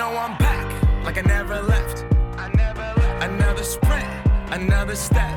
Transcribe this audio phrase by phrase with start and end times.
[0.00, 0.66] know I'm back
[1.04, 2.06] like I never left.
[3.20, 4.08] Another sprint,
[4.50, 5.36] another step,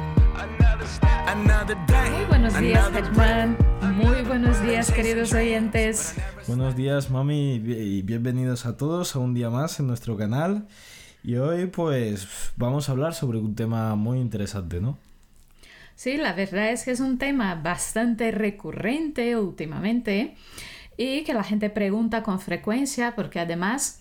[1.28, 2.10] another day.
[2.12, 3.58] Muy buenos días, another Germán.
[3.98, 6.16] Muy buenos días, queridos oyentes.
[6.48, 10.66] Buenos días, mami, y bienvenidos a todos a un día más en nuestro canal.
[11.26, 14.98] Y hoy, pues, vamos a hablar sobre un tema muy interesante, ¿no?
[15.96, 20.38] Sí, la verdad es que es un tema bastante recurrente últimamente
[20.96, 24.00] y que la gente pregunta con frecuencia porque además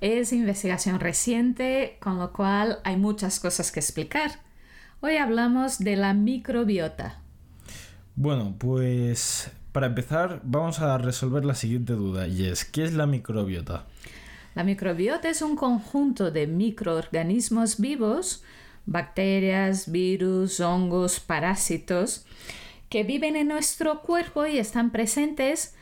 [0.00, 4.40] es investigación reciente, con lo cual hay muchas cosas que explicar.
[5.00, 7.20] Hoy hablamos de la microbiota.
[8.16, 13.06] Bueno, pues para empezar vamos a resolver la siguiente duda y es, ¿qué es la
[13.06, 13.86] microbiota?
[14.54, 18.44] La microbiota es un conjunto de microorganismos vivos,
[18.86, 22.24] bacterias, virus, hongos, parásitos,
[22.88, 25.74] que viven en nuestro cuerpo y están presentes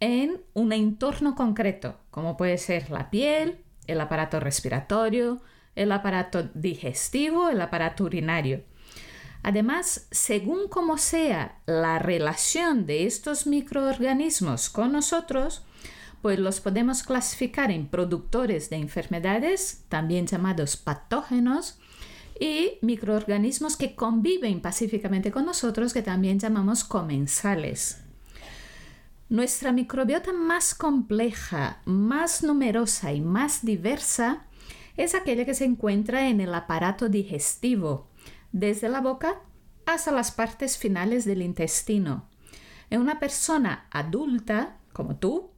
[0.00, 5.40] en un entorno concreto, como puede ser la piel, el aparato respiratorio,
[5.74, 8.62] el aparato digestivo, el aparato urinario.
[9.42, 15.64] Además, según como sea la relación de estos microorganismos con nosotros,
[16.20, 21.78] pues los podemos clasificar en productores de enfermedades, también llamados patógenos,
[22.40, 28.05] y microorganismos que conviven pacíficamente con nosotros, que también llamamos comensales.
[29.28, 34.46] Nuestra microbiota más compleja, más numerosa y más diversa
[34.96, 38.08] es aquella que se encuentra en el aparato digestivo,
[38.52, 39.40] desde la boca
[39.84, 42.28] hasta las partes finales del intestino.
[42.88, 45.50] En una persona adulta, como tú,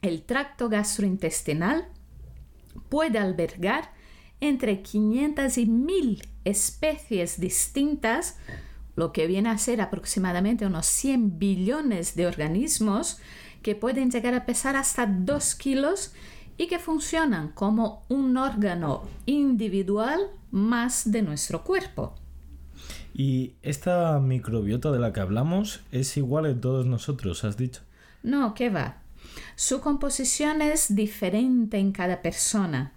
[0.00, 1.88] el tracto gastrointestinal
[2.88, 3.92] puede albergar
[4.40, 8.38] entre 500 y 1000 especies distintas,
[8.96, 13.18] lo que viene a ser aproximadamente unos 100 billones de organismos
[13.62, 16.12] que pueden llegar a pesar hasta 2 kilos
[16.58, 20.20] y que funcionan como un órgano individual
[20.50, 22.14] más de nuestro cuerpo.
[23.12, 27.82] Y esta microbiota de la que hablamos es igual en todos nosotros, has dicho.
[28.22, 29.02] No, ¿qué va?
[29.54, 32.92] Su composición es diferente en cada persona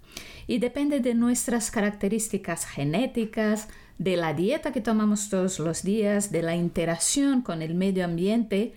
[0.46, 3.68] y depende de nuestras características genéticas,
[4.00, 8.72] de la dieta que tomamos todos los días, de la interacción con el medio ambiente.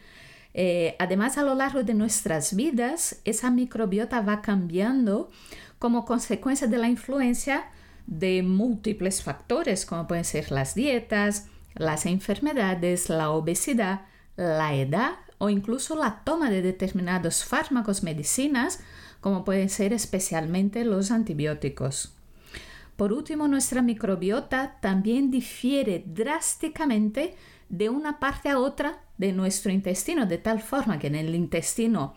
[0.54, 5.32] Eh, además, a lo largo de nuestras vidas, esa microbiota va cambiando
[5.80, 7.72] como consecuencia de la influencia
[8.06, 14.02] de múltiples factores, como pueden ser las dietas, las enfermedades, la obesidad,
[14.36, 18.82] la edad o incluso la toma de determinados fármacos medicinas,
[19.22, 22.13] como pueden ser especialmente los antibióticos.
[22.96, 27.36] Por último, nuestra microbiota también difiere drásticamente
[27.70, 32.14] de una parte a otra de nuestro intestino, de tal forma que en el intestino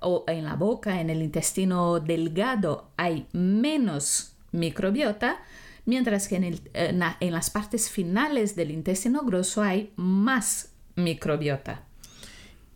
[0.00, 5.40] o en la boca, en el intestino delgado, hay menos microbiota,
[5.84, 10.72] mientras que en, el, en, la, en las partes finales del intestino grueso hay más
[10.96, 11.84] microbiota.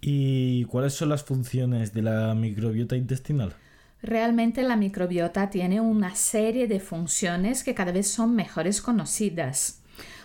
[0.01, 3.55] ¿Y cuáles son las funciones de la microbiota intestinal?
[4.03, 9.81] Realmente la microbiota tiene una serie de funciones que cada vez son mejores conocidas.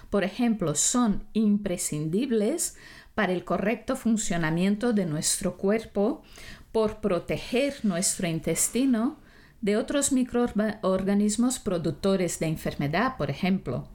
[0.10, 2.76] Por ejemplo, son imprescindibles
[3.14, 6.24] para el correcto funcionamiento de nuestro cuerpo
[6.72, 9.18] por proteger nuestro intestino
[9.62, 13.88] de otros microorganismos productores de enfermedad, por ejemplo.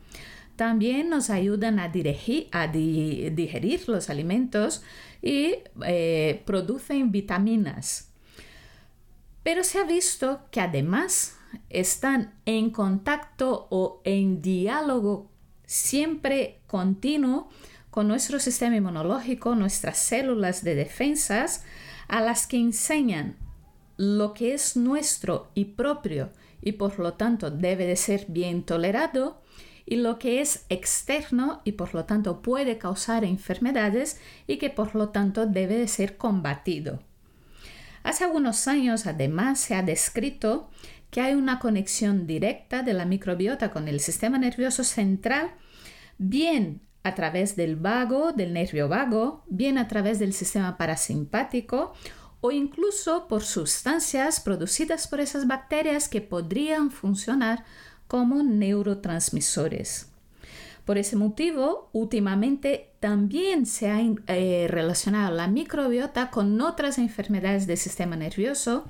[0.54, 4.82] También nos ayudan a, digerir los alimentos
[5.22, 5.54] y
[5.84, 8.11] eh, producen vitaminas.
[9.42, 11.36] Pero se ha visto que además
[11.68, 15.30] están en contacto o en diálogo
[15.66, 17.48] siempre continuo
[17.90, 21.64] con nuestro sistema inmunológico, nuestras células de defensas,
[22.08, 23.36] a las que enseñan
[23.96, 29.40] lo que es nuestro y propio y por lo tanto debe de ser bien tolerado
[29.84, 34.94] y lo que es externo y por lo tanto puede causar enfermedades y que por
[34.94, 37.00] lo tanto debe de ser combatido.
[38.02, 40.70] Hace algunos años además se ha descrito
[41.10, 45.50] que hay una conexión directa de la microbiota con el sistema nervioso central,
[46.18, 51.92] bien a través del vago, del nervio vago, bien a través del sistema parasimpático
[52.40, 57.64] o incluso por sustancias producidas por esas bacterias que podrían funcionar
[58.08, 60.11] como neurotransmisores.
[60.84, 67.76] Por ese motivo, últimamente también se ha eh, relacionado la microbiota con otras enfermedades del
[67.76, 68.86] sistema nervioso,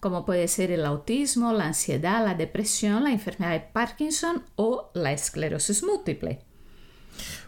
[0.00, 5.12] como puede ser el autismo, la ansiedad, la depresión, la enfermedad de Parkinson o la
[5.12, 6.40] esclerosis múltiple.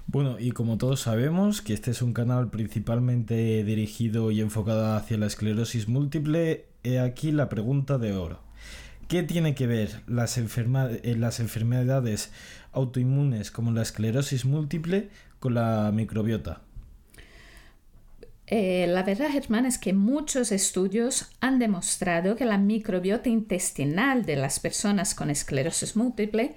[0.06, 5.18] Bueno, y como todos sabemos que este es un canal principalmente dirigido y enfocado hacia
[5.18, 8.49] la esclerosis múltiple, he aquí la pregunta de oro.
[9.10, 12.30] ¿Qué tiene que ver las, eh, las enfermedades
[12.70, 15.10] autoinmunes como la esclerosis múltiple
[15.40, 16.60] con la microbiota?
[18.46, 24.36] Eh, la verdad, Germán, es que muchos estudios han demostrado que la microbiota intestinal de
[24.36, 26.54] las personas con esclerosis múltiple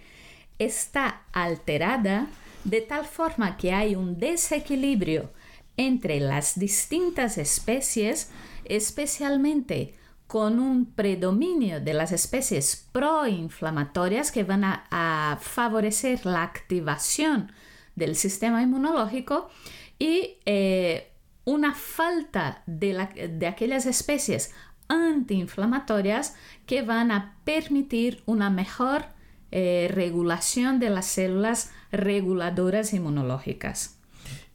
[0.59, 2.27] está alterada
[2.65, 5.31] de tal forma que hay un desequilibrio
[5.75, 8.29] entre las distintas especies,
[8.65, 9.95] especialmente
[10.33, 17.51] con un predominio de las especies proinflamatorias que van a, favorecer la activación
[17.95, 19.51] del sistema inmunológico
[19.99, 21.11] y eh,
[21.45, 24.55] una falta de, aquellas especies
[24.87, 26.35] antiinflamatorias
[26.65, 29.05] que van a permitir una mejor
[29.51, 33.99] eh, regulación de las células reguladoras inmunológicas.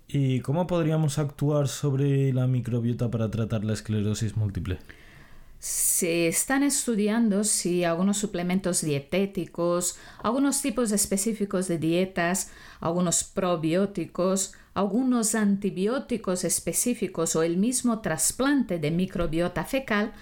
[0.08, 4.80] ¿Y cómo podríamos actuar sobre la microbiota para tratar la esclerosis múltiple?
[5.58, 12.50] Se están estudiando si algunos suplementos dietéticos, algunos tipos específicos de dietas,
[12.81, 20.12] algunos probióticos, algunos antibióticos específicos o el mismo trasplante de microbiota fecal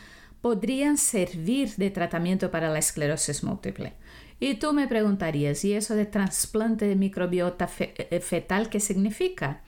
[0.40, 3.92] podrían servir de tratamiento para la esclerosis múltiple.
[4.40, 9.62] Y tú me preguntarías, ¿y eso de trasplante de microbiota eh, fetal qué significa?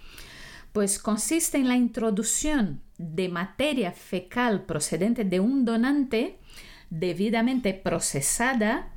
[0.72, 6.38] Pues consiste en la introducción de materia fecal procedente de un donante
[6.90, 8.92] debidamente procesada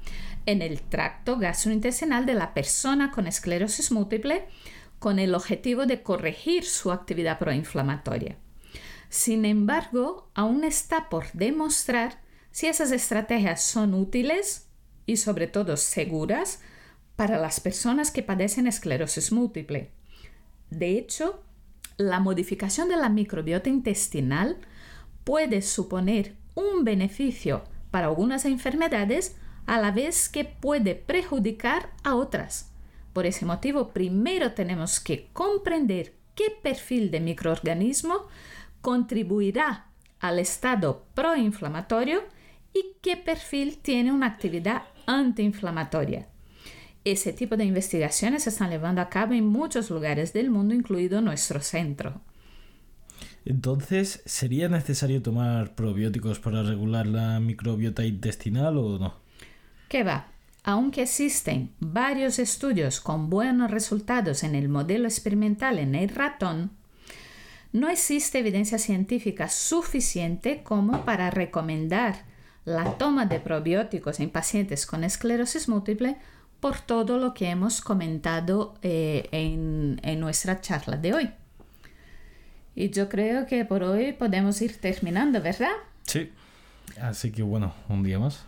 [0.45, 4.47] en el tracto gastrointestinal de la persona con esclerosis múltiple
[4.99, 8.37] con el objetivo de corregir su actividad proinflamatoria.
[9.09, 12.21] Sin embargo, aún está por demostrar
[12.51, 14.67] si esas estrategias son útiles
[15.05, 16.61] y sobre todo seguras
[17.15, 19.91] para las personas que padecen esclerosis múltiple.
[20.69, 21.43] De hecho,
[22.01, 24.57] la modificación de la microbiota intestinal
[25.23, 29.37] puede suponer un beneficio para algunas enfermedades
[29.67, 32.71] a la vez que puede perjudicar a otras.
[33.13, 38.27] Por ese motivo, primero tenemos que comprender qué perfil de microorganismo
[38.81, 39.87] contribuirá
[40.19, 42.23] al estado proinflamatorio
[42.73, 46.30] y qué perfil tiene una actividad antiinflamatoria.
[47.03, 51.21] Ese tipo de investigaciones se están llevando a cabo en muchos lugares del mundo, incluido
[51.21, 52.21] nuestro centro.
[53.43, 59.15] Entonces, ¿sería necesario tomar probióticos para regular la microbiota intestinal o no?
[59.89, 60.27] ¿Qué va?
[60.63, 66.71] Aunque existen varios estudios con buenos resultados en el modelo experimental en el ratón,
[67.73, 72.25] no existe evidencia científica suficiente como para recomendar
[72.63, 76.17] la toma de probióticos en pacientes con esclerosis múltiple
[76.61, 81.31] por todo lo que hemos comentado eh, en, en nuestra charla de hoy.
[82.75, 85.71] Y yo creo que por hoy podemos ir terminando, ¿verdad?
[86.03, 86.31] Sí.
[87.01, 88.45] Así que bueno, un día más.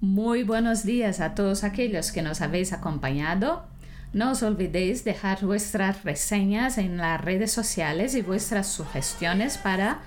[0.00, 3.64] Muy buenos días a todos aquellos que nos habéis acompañado.
[4.12, 10.00] No os olvidéis dejar vuestras reseñas en las redes sociales y vuestras sugestiones para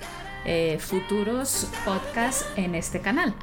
[0.46, 3.34] eh, futuros podcasts en este canal.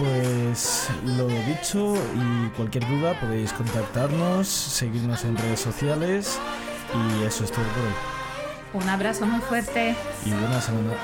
[0.00, 6.38] Pues lo dicho y cualquier duda podéis contactarnos, seguirnos en redes sociales
[6.94, 8.82] y eso es todo por hoy.
[8.82, 9.94] Un abrazo muy fuerte.
[10.24, 10.94] Y buena semana.